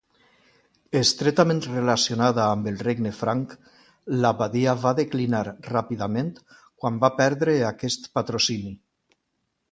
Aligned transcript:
Estretament 0.99 1.59
relacionada 1.65 2.45
amb 2.53 2.69
el 2.71 2.79
regne 2.87 3.11
Franc, 3.17 3.53
l'abadia 4.23 4.73
va 4.85 4.93
declinar 4.99 5.41
ràpidament 5.67 6.31
quan 6.55 6.97
va 7.05 7.11
perdre 7.19 7.55
aquest 7.69 8.09
patrocini. 8.19 8.73